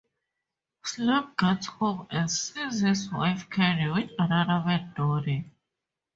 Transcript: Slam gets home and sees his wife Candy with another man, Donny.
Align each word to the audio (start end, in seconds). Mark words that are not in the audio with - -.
Slam 0.83 1.35
gets 1.37 1.67
home 1.67 2.07
and 2.09 2.31
sees 2.31 2.79
his 2.79 3.11
wife 3.11 3.47
Candy 3.51 3.87
with 3.91 4.09
another 4.17 4.65
man, 4.65 4.93
Donny. 4.97 5.45